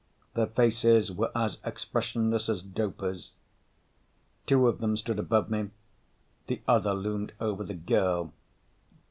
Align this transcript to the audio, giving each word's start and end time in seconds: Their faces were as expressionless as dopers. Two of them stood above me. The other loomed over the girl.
Their 0.33 0.47
faces 0.47 1.11
were 1.11 1.31
as 1.35 1.59
expressionless 1.63 2.49
as 2.49 2.63
dopers. 2.63 3.33
Two 4.47 4.67
of 4.67 4.79
them 4.79 4.97
stood 4.97 5.19
above 5.19 5.51
me. 5.51 5.69
The 6.47 6.59
other 6.67 6.95
loomed 6.95 7.33
over 7.39 7.63
the 7.63 7.75
girl. 7.75 8.33